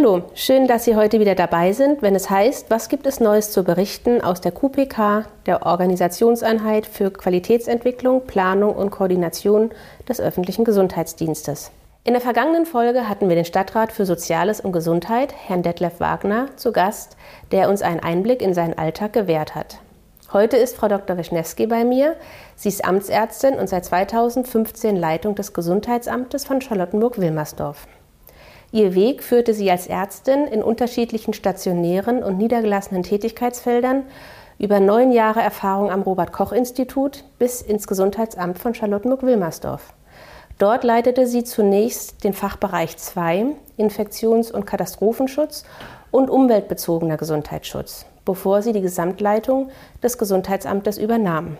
[0.00, 3.50] Hallo, schön, dass Sie heute wieder dabei sind, wenn es heißt, was gibt es Neues
[3.50, 9.72] zu berichten aus der QPK, der Organisationseinheit für Qualitätsentwicklung, Planung und Koordination
[10.08, 11.72] des öffentlichen Gesundheitsdienstes.
[12.04, 16.46] In der vergangenen Folge hatten wir den Stadtrat für Soziales und Gesundheit, Herrn Detlef Wagner,
[16.54, 17.16] zu Gast,
[17.50, 19.80] der uns einen Einblick in seinen Alltag gewährt hat.
[20.32, 21.16] Heute ist Frau Dr.
[21.16, 22.14] Wischnewski bei mir.
[22.54, 27.88] Sie ist Amtsärztin und seit 2015 Leitung des Gesundheitsamtes von Charlottenburg-Wilmersdorf.
[28.70, 34.02] Ihr Weg führte sie als Ärztin in unterschiedlichen stationären und niedergelassenen Tätigkeitsfeldern
[34.58, 39.94] über neun Jahre Erfahrung am Robert-Koch-Institut bis ins Gesundheitsamt von Charlottenburg-Wilmersdorf.
[40.58, 43.46] Dort leitete sie zunächst den Fachbereich 2
[43.78, 45.64] Infektions- und Katastrophenschutz
[46.10, 49.70] und umweltbezogener Gesundheitsschutz, bevor sie die Gesamtleitung
[50.02, 51.56] des Gesundheitsamtes übernahm.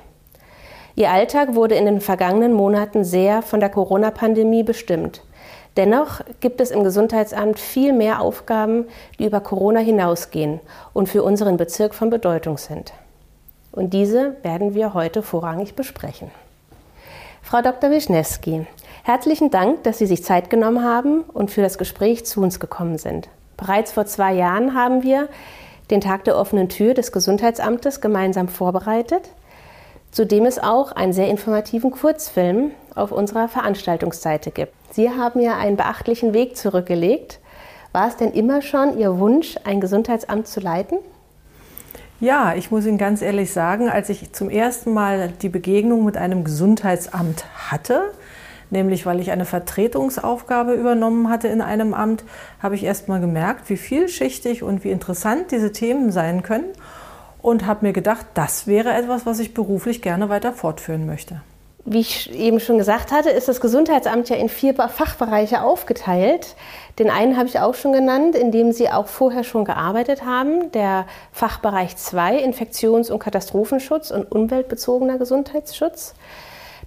[0.97, 5.23] Ihr Alltag wurde in den vergangenen Monaten sehr von der Corona-Pandemie bestimmt.
[5.79, 8.87] Dennoch gibt es im Gesundheitsamt viel mehr Aufgaben,
[9.21, 10.59] die über Corona hinausgehen
[10.93, 12.93] und für unseren Bezirk von Bedeutung sind.
[13.71, 16.33] Und diese werden wir heute vorrangig besprechen.
[17.43, 17.93] Frau Dr.
[17.93, 18.67] Wischnewski,
[19.05, 22.99] herzlichen Dank, dass Sie sich Zeit genommen haben und für das Gespräch zu uns gekommen
[22.99, 23.29] sind.
[23.57, 25.29] Bereits vor zwei Jahren haben wir
[25.93, 29.31] den Tag der offenen Tür des Gesundheitsamtes gemeinsam vorbereitet,
[30.11, 34.78] zu dem es auch einen sehr informativen Kurzfilm auf unserer Veranstaltungsseite gibt.
[34.91, 37.41] Sie haben ja einen beachtlichen Weg zurückgelegt.
[37.93, 40.99] War es denn immer schon Ihr Wunsch, ein Gesundheitsamt zu leiten?
[42.21, 46.17] Ja, ich muss Ihnen ganz ehrlich sagen, als ich zum ersten Mal die Begegnung mit
[46.17, 48.03] einem Gesundheitsamt hatte,
[48.71, 52.25] nämlich weil ich eine Vertretungsaufgabe übernommen hatte in einem Amt,
[52.61, 56.67] habe ich erst mal gemerkt, wie vielschichtig und wie interessant diese Themen sein können
[57.41, 61.41] und habe mir gedacht, das wäre etwas, was ich beruflich gerne weiter fortführen möchte.
[61.91, 66.55] Wie ich eben schon gesagt hatte, ist das Gesundheitsamt ja in vier Fachbereiche aufgeteilt.
[66.99, 70.71] Den einen habe ich auch schon genannt, in dem Sie auch vorher schon gearbeitet haben,
[70.73, 76.13] der Fachbereich 2, Infektions- und Katastrophenschutz und umweltbezogener Gesundheitsschutz.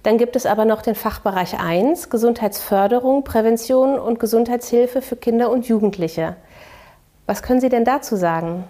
[0.04, 5.66] Dann gibt es aber noch den Fachbereich 1, Gesundheitsförderung, Prävention und Gesundheitshilfe für Kinder und
[5.66, 6.36] Jugendliche.
[7.26, 8.68] Was können Sie denn dazu sagen?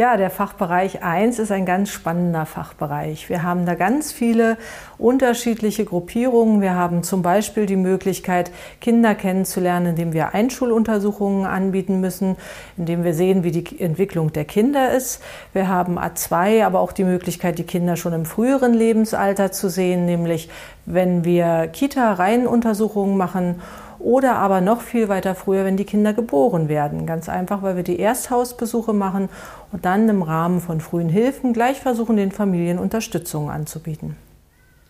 [0.00, 3.28] Ja, der Fachbereich 1 ist ein ganz spannender Fachbereich.
[3.28, 4.56] Wir haben da ganz viele
[4.96, 6.62] unterschiedliche Gruppierungen.
[6.62, 8.50] Wir haben zum Beispiel die Möglichkeit,
[8.80, 12.36] Kinder kennenzulernen, indem wir Einschuluntersuchungen anbieten müssen,
[12.78, 15.22] indem wir sehen, wie die Entwicklung der Kinder ist.
[15.52, 20.06] Wir haben A2, aber auch die Möglichkeit, die Kinder schon im früheren Lebensalter zu sehen,
[20.06, 20.48] nämlich
[20.86, 23.60] wenn wir Kita-Reihenuntersuchungen machen
[24.00, 27.06] oder aber noch viel weiter früher, wenn die Kinder geboren werden.
[27.06, 29.28] Ganz einfach, weil wir die Ersthausbesuche machen
[29.72, 34.16] und dann im Rahmen von frühen Hilfen gleich versuchen, den Familien Unterstützung anzubieten.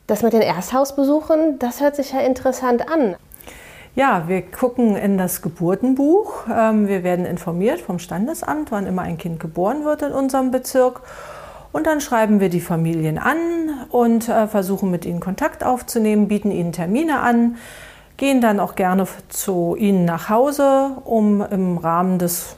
[0.06, 3.16] Das mit den Ersthausbesuchen, das hört sich ja interessant an.
[3.96, 6.46] Ja, wir gucken in das Geburtenbuch.
[6.52, 11.02] Ähm, wir werden informiert vom Standesamt, wann immer ein Kind geboren wird in unserem Bezirk.
[11.72, 13.38] Und dann schreiben wir die Familien an
[13.90, 17.56] und äh, versuchen mit ihnen Kontakt aufzunehmen, bieten ihnen Termine an,
[18.20, 22.56] gehen dann auch gerne zu Ihnen nach Hause, um im Rahmen des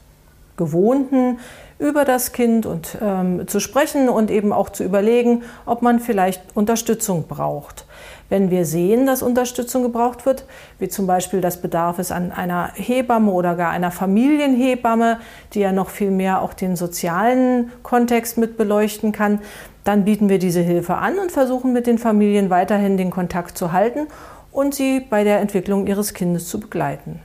[0.56, 1.38] Gewohnten
[1.78, 6.42] über das Kind und ähm, zu sprechen und eben auch zu überlegen, ob man vielleicht
[6.54, 7.86] Unterstützung braucht.
[8.28, 10.46] Wenn wir sehen, dass Unterstützung gebraucht wird,
[10.80, 15.20] wie zum Beispiel das Bedarf ist an einer Hebamme oder gar einer Familienhebamme,
[15.54, 19.38] die ja noch viel mehr auch den sozialen Kontext mit beleuchten kann,
[19.84, 23.72] dann bieten wir diese Hilfe an und versuchen mit den Familien weiterhin den Kontakt zu
[23.72, 24.08] halten
[24.52, 27.20] und sie bei der Entwicklung ihres Kindes zu begleiten.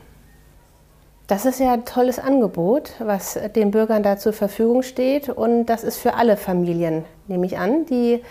[1.28, 5.28] Das ist ja ein tolles Angebot, was den Bürgern da zur Verfügung steht.
[5.28, 8.24] Und das ist für alle Familien, nehme ich an, die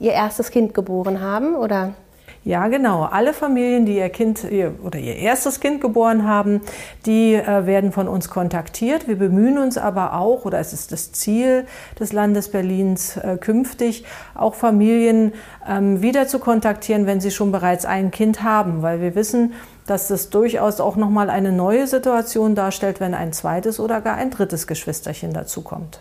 [0.00, 1.94] ihr erstes Kind geboren haben, oder?
[2.42, 3.02] Ja, genau.
[3.02, 4.46] Alle Familien, die ihr Kind
[4.82, 6.62] oder ihr erstes Kind geboren haben,
[7.04, 9.06] die äh, werden von uns kontaktiert.
[9.06, 11.66] Wir bemühen uns aber auch, oder es ist das Ziel
[11.98, 15.34] des Landes Berlins äh, künftig, auch Familien
[15.68, 19.52] ähm, wieder zu kontaktieren, wenn sie schon bereits ein Kind haben, weil wir wissen,
[19.86, 24.30] dass das durchaus auch nochmal eine neue Situation darstellt, wenn ein zweites oder gar ein
[24.30, 26.00] drittes Geschwisterchen dazukommt.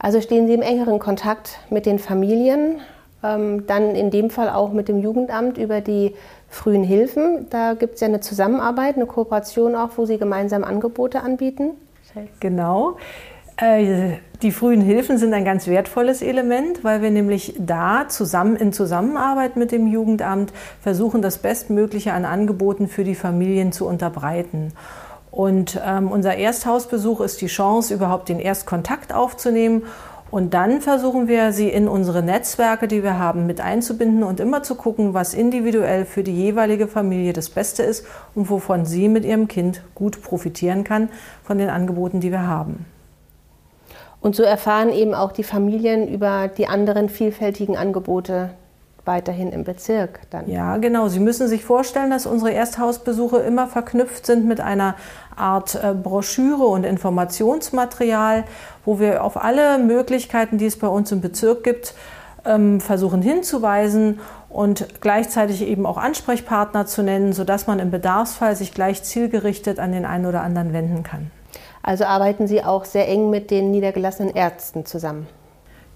[0.00, 2.80] Also stehen Sie im engeren Kontakt mit den Familien,
[3.20, 6.14] dann in dem Fall auch mit dem Jugendamt über die
[6.48, 7.46] frühen Hilfen.
[7.50, 11.72] Da gibt es ja eine Zusammenarbeit, eine Kooperation auch, wo Sie gemeinsam Angebote anbieten.
[12.40, 12.96] Genau.
[13.56, 18.72] Äh, die frühen Hilfen sind ein ganz wertvolles Element, weil wir nämlich da zusammen in
[18.72, 24.72] Zusammenarbeit mit dem Jugendamt versuchen, das Bestmögliche an Angeboten für die Familien zu unterbreiten.
[25.32, 29.82] Und ähm, unser Ersthausbesuch ist die Chance, überhaupt den Erstkontakt aufzunehmen
[30.30, 34.62] Und dann versuchen wir, sie in unsere Netzwerke, die wir haben, mit einzubinden und immer
[34.62, 39.24] zu gucken, was individuell für die jeweilige Familie das Beste ist und wovon sie mit
[39.24, 41.08] ihrem Kind gut profitieren kann
[41.42, 42.84] von den Angeboten, die wir haben.
[44.20, 48.50] Und so erfahren eben auch die Familien über die anderen vielfältigen Angebote
[49.08, 50.48] weiterhin im Bezirk dann.
[50.48, 51.08] Ja, genau.
[51.08, 54.94] Sie müssen sich vorstellen, dass unsere Ersthausbesuche immer verknüpft sind mit einer
[55.34, 58.44] Art äh, Broschüre und Informationsmaterial,
[58.84, 61.94] wo wir auf alle Möglichkeiten, die es bei uns im Bezirk gibt,
[62.44, 68.72] ähm, versuchen hinzuweisen und gleichzeitig eben auch Ansprechpartner zu nennen, sodass man im Bedarfsfall sich
[68.72, 71.30] gleich zielgerichtet an den einen oder anderen wenden kann.
[71.82, 75.26] Also arbeiten Sie auch sehr eng mit den niedergelassenen Ärzten zusammen?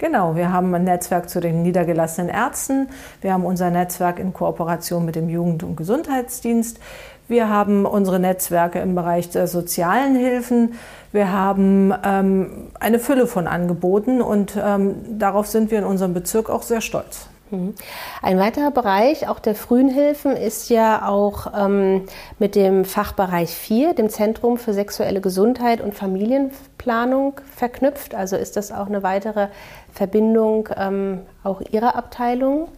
[0.02, 2.88] Genau, wir haben ein Netzwerk zu den niedergelassenen Ärzten.
[3.20, 6.80] Wir haben unser Netzwerk in Kooperation mit dem Jugend- und Gesundheitsdienst.
[7.28, 10.74] Wir haben unsere Netzwerke im Bereich der sozialen Hilfen.
[11.12, 16.50] Wir haben ähm, eine Fülle von Angeboten und ähm, darauf sind wir in unserem Bezirk
[16.50, 17.28] auch sehr stolz.
[17.52, 17.74] Mhm.
[18.22, 22.06] Ein weiterer Bereich, auch der frühen Hilfen, ist ja auch ähm,
[22.38, 28.14] mit dem Fachbereich 4, dem Zentrum für sexuelle Gesundheit und Familienplanung, verknüpft.
[28.14, 29.48] Also ist das auch eine weitere
[29.92, 32.68] Verbindung ähm, auch Ihrer Abteilung.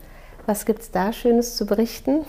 [0.47, 2.25] Was gibt es da Schönes zu berichten?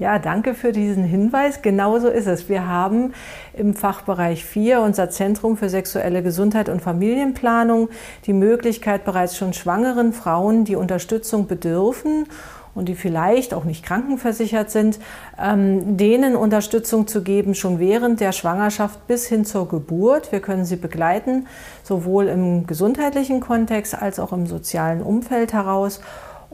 [0.00, 1.62] Ja, danke für diesen Hinweis.
[1.62, 2.48] Genauso ist es.
[2.48, 3.12] Wir haben
[3.52, 7.88] im Fachbereich 4, unser Zentrum für sexuelle Gesundheit und Familienplanung,
[8.26, 12.26] die Möglichkeit, bereits schon schwangeren Frauen, die Unterstützung bedürfen
[12.74, 14.98] und die vielleicht auch nicht krankenversichert sind,
[15.40, 20.32] ähm, denen Unterstützung zu geben, schon während der Schwangerschaft bis hin zur Geburt.
[20.32, 21.46] Wir können sie begleiten,
[21.84, 26.00] sowohl im gesundheitlichen Kontext als auch im sozialen Umfeld heraus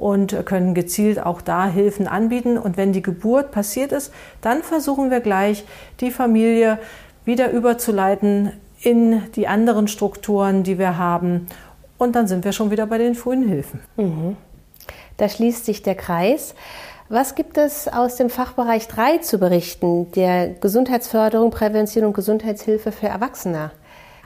[0.00, 2.56] und können gezielt auch da Hilfen anbieten.
[2.56, 5.64] Und wenn die Geburt passiert ist, dann versuchen wir gleich,
[6.00, 6.78] die Familie
[7.26, 11.46] wieder überzuleiten in die anderen Strukturen, die wir haben.
[11.98, 13.80] Und dann sind wir schon wieder bei den frühen Hilfen.
[13.96, 14.36] Mhm.
[15.18, 16.54] Da schließt sich der Kreis.
[17.10, 23.08] Was gibt es aus dem Fachbereich 3 zu berichten, der Gesundheitsförderung, Prävention und Gesundheitshilfe für
[23.08, 23.72] Erwachsene?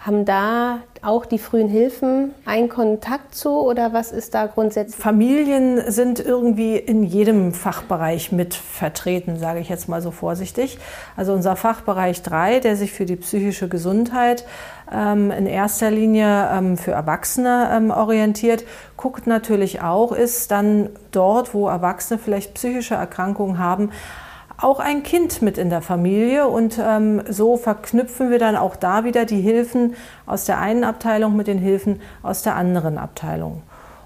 [0.05, 5.03] Haben da auch die frühen Hilfen einen Kontakt zu oder was ist da grundsätzlich?
[5.03, 10.77] Familien sind irgendwie in jedem Fachbereich mit vertreten, sage ich jetzt mal so vorsichtig.
[11.17, 14.45] Also unser Fachbereich 3, der sich für die psychische Gesundheit
[14.93, 18.65] ähm, in erster Linie ähm, für Erwachsene ähm, orientiert,
[18.99, 23.91] guckt natürlich auch, ist dann dort, wo Erwachsene vielleicht psychische Erkrankungen haben,
[24.57, 29.05] auch ein Kind mit in der Familie und ähm, so verknüpfen wir dann auch da
[29.05, 29.95] wieder die Hilfen
[30.27, 33.63] aus der einen Abteilung mit den Hilfen aus der anderen Abteilung.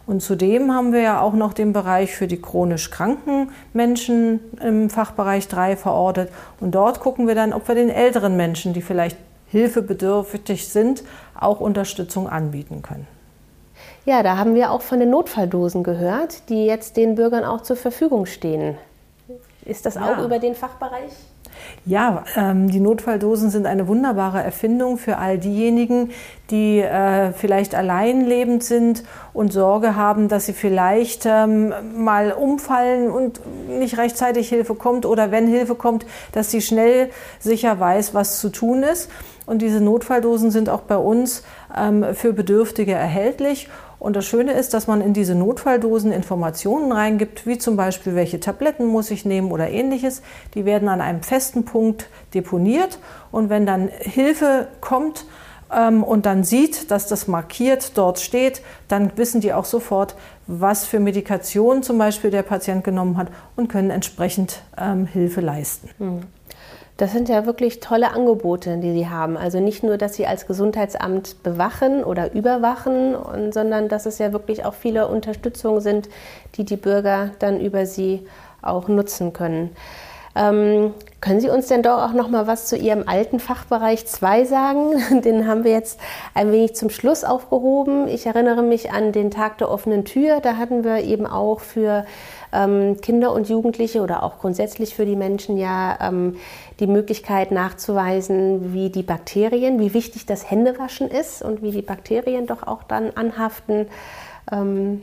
[0.06, 4.88] Und zudem haben wir ja auch noch den Bereich für die chronisch kranken Menschen im
[4.88, 6.30] Fachbereich 3 verortet.
[6.60, 9.18] Und dort gucken wir dann, ob wir den älteren Menschen, die vielleicht
[9.48, 11.04] hilfebedürftig sind,
[11.38, 13.06] auch Unterstützung anbieten können.
[14.06, 17.76] Ja, da haben wir auch von den Notfalldosen gehört, die jetzt den Bürgern auch zur
[17.76, 18.78] Verfügung stehen.
[19.68, 21.12] Ist das auch über den Fachbereich?
[21.84, 26.10] Ja, ähm, die Notfalldosen sind eine wunderbare Erfindung für all diejenigen,
[26.50, 29.04] die äh, vielleicht allein lebend sind
[29.34, 35.30] und Sorge haben, dass sie vielleicht ähm, mal umfallen und nicht rechtzeitig Hilfe kommt oder
[35.30, 39.10] wenn Hilfe kommt, dass sie schnell sicher weiß, was zu tun ist.
[39.44, 41.42] Und diese Notfalldosen sind auch bei uns
[41.76, 43.68] ähm, für Bedürftige erhältlich
[43.98, 48.38] und das Schöne ist, dass man in diese Notfalldosen Informationen reingibt, wie zum Beispiel, welche
[48.38, 50.22] Tabletten muss ich nehmen oder ähnliches.
[50.54, 52.98] Die werden an einem festen Punkt deponiert
[53.32, 55.26] und wenn dann Hilfe kommt
[55.72, 60.14] ähm, und dann sieht, dass das markiert dort steht, dann wissen die auch sofort,
[60.46, 65.90] was für Medikation zum Beispiel der Patient genommen hat und können entsprechend ähm, Hilfe leisten.
[65.98, 66.20] Mhm.
[66.98, 69.36] Das sind ja wirklich tolle Angebote, die Sie haben.
[69.36, 73.14] Also nicht nur, dass Sie als Gesundheitsamt bewachen oder überwachen,
[73.52, 76.08] sondern dass es ja wirklich auch viele Unterstützungen sind,
[76.56, 78.26] die die Bürger dann über Sie
[78.62, 79.70] auch nutzen können.
[80.34, 84.44] Ähm, können Sie uns denn doch auch noch mal was zu Ihrem alten Fachbereich 2
[84.44, 85.22] sagen?
[85.22, 86.00] Den haben wir jetzt
[86.34, 88.08] ein wenig zum Schluss aufgehoben.
[88.08, 90.40] Ich erinnere mich an den Tag der offenen Tür.
[90.40, 92.04] Da hatten wir eben auch für
[92.52, 96.36] ähm, Kinder und Jugendliche oder auch grundsätzlich für die Menschen ja ähm,
[96.80, 102.46] die Möglichkeit nachzuweisen, wie die Bakterien, wie wichtig das Händewaschen ist und wie die Bakterien
[102.46, 103.86] doch auch dann anhaften.
[104.50, 105.02] Ähm,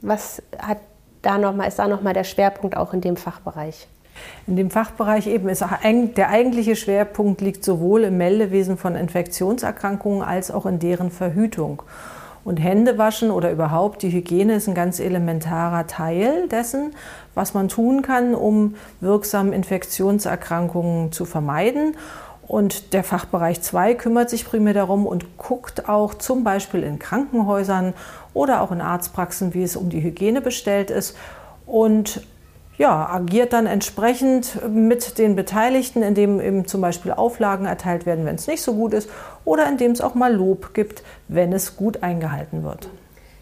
[0.00, 0.78] was hat
[1.22, 3.88] da noch mal, ist da nochmal der Schwerpunkt auch in dem Fachbereich?
[4.46, 10.50] In dem Fachbereich eben ist der eigentliche Schwerpunkt liegt sowohl im Meldewesen von Infektionserkrankungen als
[10.50, 11.82] auch in deren Verhütung.
[12.44, 16.94] Und Händewaschen oder überhaupt die Hygiene ist ein ganz elementarer Teil dessen,
[17.34, 21.96] was man tun kann, um wirksam Infektionserkrankungen zu vermeiden.
[22.46, 27.92] Und der Fachbereich 2 kümmert sich primär darum und guckt auch zum Beispiel in Krankenhäusern
[28.32, 31.14] oder auch in Arztpraxen, wie es um die Hygiene bestellt ist
[31.66, 32.22] und
[32.78, 38.36] ja, agiert dann entsprechend mit den Beteiligten, indem eben zum Beispiel Auflagen erteilt werden, wenn
[38.36, 39.10] es nicht so gut ist,
[39.44, 42.88] oder indem es auch mal Lob gibt, wenn es gut eingehalten wird.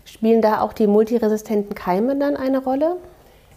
[0.06, 2.96] Spielen da auch die multiresistenten Keime dann eine Rolle?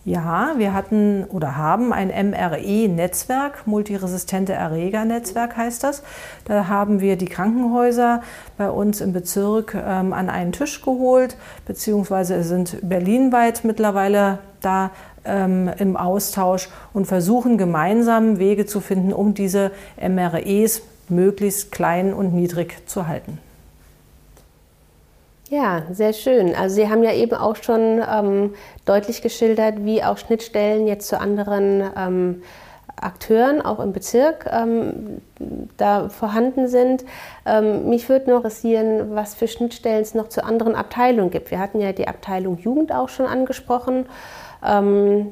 [0.05, 6.03] Ja, wir hatten oder haben ein MRE-Netzwerk, multiresistente Erreger-Netzwerk heißt das.
[6.45, 8.23] Da haben wir die Krankenhäuser
[8.57, 14.91] bei uns im Bezirk ähm, an einen Tisch geholt, beziehungsweise sind berlinweit mittlerweile da
[15.25, 19.71] ähm, im Austausch und versuchen gemeinsam Wege zu finden, um diese
[20.01, 23.39] MREs möglichst klein und niedrig zu halten.
[25.49, 26.53] Ja, sehr schön.
[26.53, 28.53] Also Sie haben ja eben auch schon ähm,
[28.85, 32.43] deutlich geschildert, wie auch Schnittstellen jetzt zu anderen ähm,
[33.01, 35.21] Akteuren, auch im Bezirk, ähm,
[35.77, 37.03] da vorhanden sind.
[37.47, 41.49] Ähm, mich würde noch interessieren, was für Schnittstellen es noch zu anderen Abteilungen gibt.
[41.49, 44.05] Wir hatten ja die Abteilung Jugend auch schon angesprochen.
[44.63, 45.31] Ähm,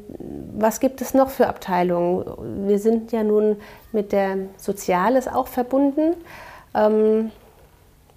[0.58, 2.68] was gibt es noch für Abteilungen?
[2.68, 3.58] Wir sind ja nun
[3.92, 6.16] mit der Soziales auch verbunden.
[6.74, 7.32] Ähm,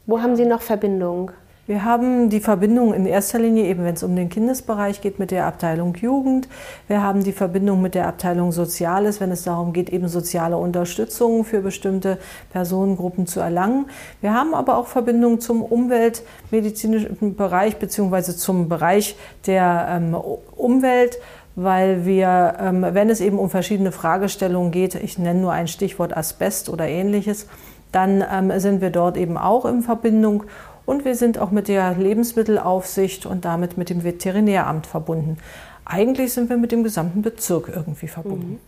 [0.06, 1.32] wo haben Sie noch Verbindungen?
[1.70, 5.30] Wir haben die Verbindung in erster Linie eben, wenn es um den Kindesbereich geht, mit
[5.30, 6.48] der Abteilung Jugend.
[6.88, 11.44] Wir haben die Verbindung mit der Abteilung Soziales, wenn es darum geht, eben soziale Unterstützung
[11.44, 12.18] für bestimmte
[12.50, 13.86] Personengruppen zu erlangen.
[14.20, 19.14] Wir haben aber auch Verbindungen zum umweltmedizinischen Bereich beziehungsweise zum Bereich
[19.46, 20.16] der ähm,
[20.56, 21.18] Umwelt
[21.56, 26.16] weil wir, ähm, wenn es eben um verschiedene Fragestellungen geht, ich nenne nur ein Stichwort
[26.16, 27.46] Asbest oder ähnliches,
[27.92, 30.44] dann ähm, sind wir dort eben auch in Verbindung
[30.90, 35.38] und wir sind auch mit der Lebensmittelaufsicht und damit mit dem Veterinäramt verbunden.
[35.84, 38.54] Eigentlich sind wir mit dem gesamten Bezirk irgendwie verbunden.
[38.54, 38.58] Mhm.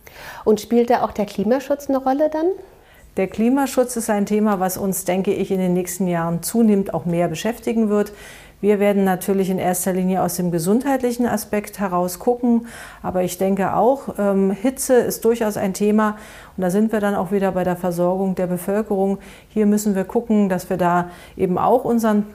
[0.45, 2.45] Und spielt da auch der Klimaschutz eine Rolle dann?
[3.17, 7.03] Der Klimaschutz ist ein Thema, was uns, denke ich, in den nächsten Jahren zunehmend auch
[7.03, 8.13] mehr beschäftigen wird.
[8.63, 12.67] Wir werden natürlich in erster Linie aus dem gesundheitlichen Aspekt heraus gucken,
[13.01, 16.15] aber ich denke auch, ähm, Hitze ist durchaus ein Thema
[16.55, 19.17] und da sind wir dann auch wieder bei der Versorgung der Bevölkerung.
[19.49, 22.25] Hier müssen wir gucken, dass wir da eben auch unseren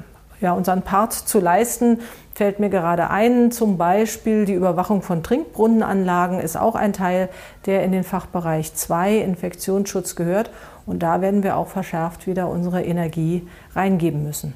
[0.43, 2.01] ja, unseren Part zu leisten,
[2.35, 3.51] fällt mir gerade ein.
[3.51, 7.31] Zum Beispiel die Überwachung von Trinkbrunnenanlagen ist auch ein Teil,
[7.65, 10.51] der in den Fachbereich 2 Infektionsschutz gehört.
[10.85, 14.53] Und da werden wir auch verschärft wieder unsere Energie reingeben müssen.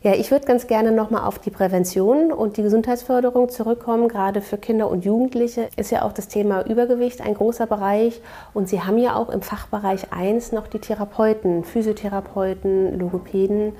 [0.00, 4.06] Ja, ich würde ganz gerne nochmal auf die Prävention und die Gesundheitsförderung zurückkommen.
[4.06, 8.20] Gerade für Kinder und Jugendliche ist ja auch das Thema Übergewicht ein großer Bereich.
[8.54, 13.72] Und Sie haben ja auch im Fachbereich 1 noch die Therapeuten, Physiotherapeuten, Logopäden,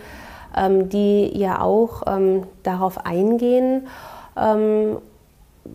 [0.57, 3.87] ähm, die ja auch ähm, darauf eingehen.
[4.37, 4.99] Ähm,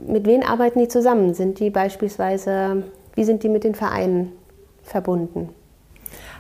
[0.06, 1.34] mit wem arbeiten die zusammen?
[1.36, 2.84] Sind die beispielsweise,
[3.16, 4.34] wie sind die mit den Vereinen
[4.82, 5.56] verbunden?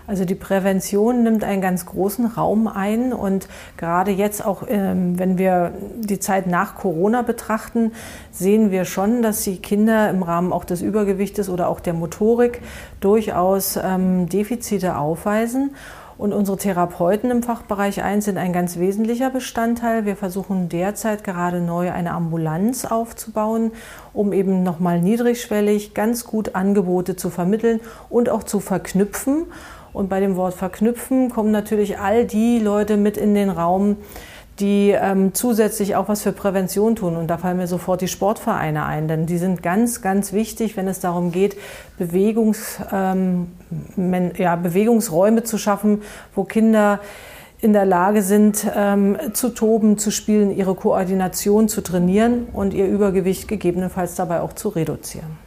[0.05, 5.37] Also die Prävention nimmt einen ganz großen Raum ein und gerade jetzt auch, ähm, wenn
[5.37, 7.93] wir die Zeit nach Corona betrachten,
[8.31, 12.61] sehen wir schon, dass die Kinder im Rahmen auch des Übergewichtes oder auch der Motorik
[12.99, 15.71] durchaus ähm, Defizite aufweisen.
[16.17, 20.05] Und unsere Therapeuten im Fachbereich 1 sind ein ganz wesentlicher Bestandteil.
[20.05, 23.71] Wir versuchen derzeit gerade neu eine Ambulanz aufzubauen,
[24.13, 27.79] um eben nochmal niedrigschwellig ganz gut Angebote zu vermitteln
[28.09, 29.47] und auch zu verknüpfen.
[29.93, 33.97] Und bei dem Wort verknüpfen kommen natürlich all die Leute mit in den Raum,
[34.59, 37.15] die ähm, zusätzlich auch was für Prävention tun.
[37.15, 40.87] Und da fallen mir sofort die Sportvereine ein, denn die sind ganz, ganz wichtig, wenn
[40.87, 41.57] es darum geht,
[41.97, 43.47] Bewegungs, ähm,
[44.37, 46.01] ja, Bewegungsräume zu schaffen,
[46.35, 46.99] wo Kinder
[47.61, 52.85] in der Lage sind, ähm, zu toben, zu spielen, ihre Koordination zu trainieren und ihr
[52.87, 55.37] Übergewicht gegebenenfalls dabei auch zu reduzieren.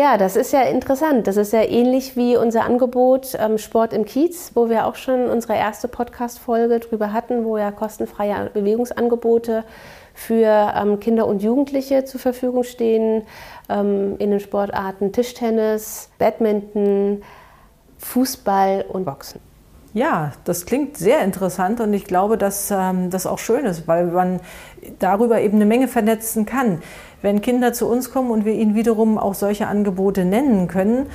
[0.00, 1.26] Ja, das ist ja interessant.
[1.26, 5.28] Das ist ja ähnlich wie unser Angebot ähm, Sport im Kiez, wo wir auch schon
[5.28, 9.62] unsere erste Podcast-Folge drüber hatten, wo ja kostenfreie Bewegungsangebote
[10.14, 13.24] für ähm, Kinder und Jugendliche zur Verfügung stehen
[13.68, 17.22] ähm, in den Sportarten Tischtennis, Badminton,
[17.98, 19.49] Fußball und Boxen.
[19.92, 24.06] Ja, das klingt sehr interessant und ich glaube, dass ähm, das auch schön ist, weil
[24.06, 24.38] man
[25.00, 26.80] darüber eben eine Menge vernetzen kann.
[27.22, 31.06] Wenn Kinder zu uns kommen und wir ihnen wiederum auch solche Angebote nennen können,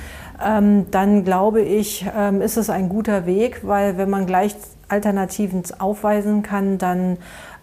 [0.44, 4.54] ähm, dann glaube ich, ähm, ist es ein guter Weg, weil wenn man gleich
[4.88, 7.16] Alternativen aufweisen kann, dann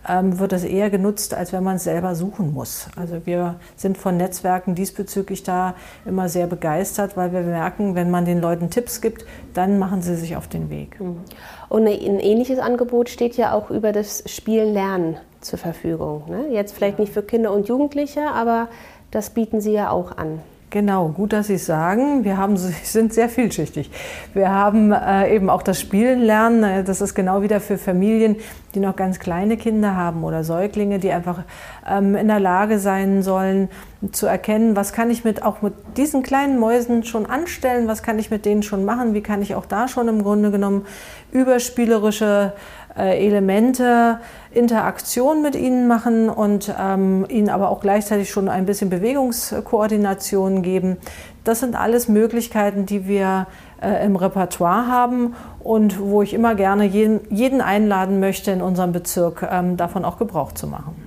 [0.08, 2.88] ähm, wird es eher genutzt, als wenn man es selber suchen muss.
[2.96, 8.26] Also wir sind von Netzwerken diesbezüglich da immer sehr begeistert, weil wir merken, wenn man
[8.26, 11.00] den Leuten Tipps gibt, dann machen sie sich auf den Weg.
[11.00, 11.22] Mhm.
[11.70, 16.24] Und ein ähnliches Angebot steht ja auch über das Spielen Lernen zur Verfügung.
[16.28, 16.48] Ne?
[16.52, 18.68] Jetzt vielleicht nicht für Kinder und Jugendliche, aber
[19.12, 20.42] das bieten Sie ja auch an.
[20.74, 22.24] Genau, gut, dass Sie es sagen.
[22.24, 23.92] Wir haben, sind sehr vielschichtig.
[24.34, 26.64] Wir haben äh, eben auch das Spielen lernen.
[26.64, 28.38] Äh, das ist genau wieder für Familien,
[28.74, 31.44] die noch ganz kleine Kinder haben oder Säuglinge, die einfach
[31.88, 33.70] ähm, in der Lage sein sollen,
[34.12, 38.18] zu erkennen, was kann ich mit auch mit diesen kleinen Mäusen schon anstellen, was kann
[38.18, 40.86] ich mit denen schon machen, wie kann ich auch da schon im Grunde genommen
[41.32, 42.54] überspielerische
[42.98, 44.20] äh, Elemente,
[44.52, 50.98] Interaktion mit ihnen machen und ähm, ihnen aber auch gleichzeitig schon ein bisschen Bewegungskoordination geben.
[51.44, 53.48] Das sind alles Möglichkeiten, die wir
[53.82, 58.92] äh, im Repertoire haben und wo ich immer gerne jeden, jeden einladen möchte, in unserem
[58.92, 61.03] Bezirk ähm, davon auch Gebrauch zu machen.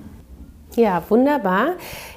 [0.77, 1.69] Ja, wunderbar.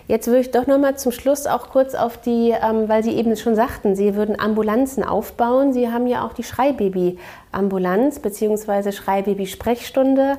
[0.07, 3.13] Jetzt würde ich doch noch mal zum Schluss auch kurz auf die, ähm, weil Sie
[3.13, 5.73] eben schon sagten, Sie würden Ambulanzen aufbauen.
[5.73, 8.93] Sie haben ja auch die Schreibaby-Ambulanz bzw.
[8.93, 10.37] Schreibaby-Sprechstunde,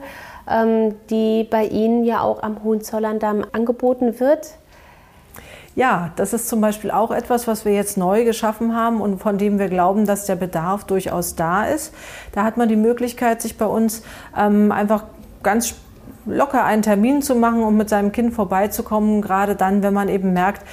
[0.47, 4.49] ähm, die bei Ihnen ja auch am Hohenzollern-Damm angeboten wird.
[5.73, 9.39] Ja, das ist zum Beispiel auch etwas, was wir jetzt neu geschaffen haben und von
[9.39, 11.91] dem wir glauben, dass der Bedarf durchaus da ist.
[12.33, 14.03] Da hat man die Möglichkeit, sich bei uns
[14.37, 15.05] ähm, einfach
[15.41, 15.73] ganz
[16.25, 20.33] locker einen Termin zu machen, um mit seinem Kind vorbeizukommen, gerade dann, wenn man eben
[20.33, 20.63] merkt,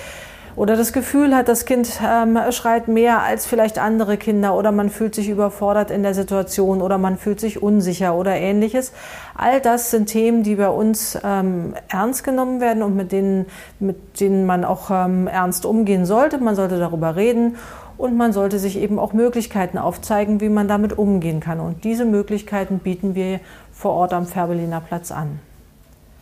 [0.59, 4.91] oder das Gefühl hat, das Kind ähm, schreit mehr als vielleicht andere Kinder oder man
[4.91, 8.93] fühlt sich überfordert in der Situation oder man fühlt sich unsicher oder ähnliches.
[9.37, 13.47] All das sind Themen, die bei uns ähm, ernst genommen werden und mit denen,
[13.79, 16.39] mit denen man auch ähm, ernst umgehen sollte.
[16.39, 17.55] Man sollte darüber reden
[17.99, 21.61] und man sollte sich eben auch Möglichkeiten aufzeigen, wie man damit umgehen kann.
[21.61, 23.41] Und diese Möglichkeiten bieten wir
[23.73, 25.41] vor Ort am Färbeliner Platz an.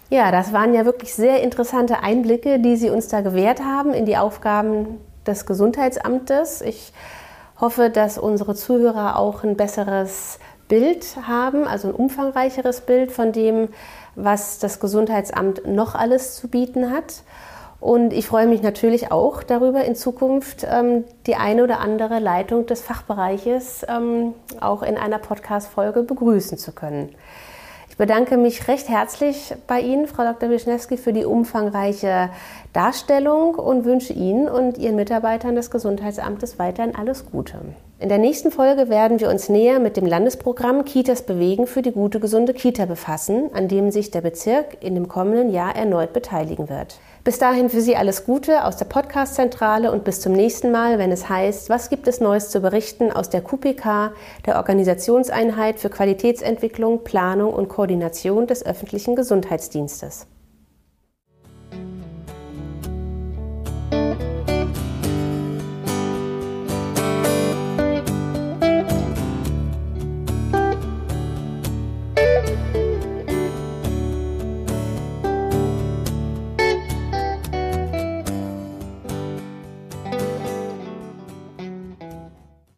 [0.08, 4.06] Ja, das waren ja wirklich sehr interessante Einblicke, die Sie uns da gewährt haben in
[4.06, 6.62] die Aufgaben des Gesundheitsamtes.
[6.62, 6.92] Ich
[7.60, 13.68] hoffe, dass unsere Zuhörer auch ein besseres Bild haben, also ein umfangreicheres Bild von dem,
[14.14, 17.22] was das Gesundheitsamt noch alles zu bieten hat.
[17.80, 22.66] Und ich freue mich natürlich auch darüber, in Zukunft ähm, die eine oder andere Leitung
[22.66, 27.14] des Fachbereiches ähm, auch in einer Podcast-Folge begrüßen zu können.
[27.96, 30.50] Ich bedanke mich recht herzlich bei Ihnen, Frau Dr.
[30.50, 32.28] Wischnewski, für die umfangreiche
[32.74, 37.58] Darstellung und wünsche Ihnen und Ihren Mitarbeitern des Gesundheitsamtes weiterhin alles Gute.
[37.98, 41.92] In der nächsten Folge werden wir uns näher mit dem Landesprogramm Kitas bewegen für die
[41.92, 46.68] gute, gesunde Kita befassen, an dem sich der Bezirk in dem kommenden Jahr erneut beteiligen
[46.68, 46.98] wird.
[47.26, 51.10] Bis dahin für Sie alles Gute aus der Podcast-Zentrale und bis zum nächsten Mal, wenn
[51.10, 54.12] es heißt, was gibt es Neues zu berichten aus der QPK,
[54.46, 60.28] der Organisationseinheit für Qualitätsentwicklung, Planung und Koordination des öffentlichen Gesundheitsdienstes.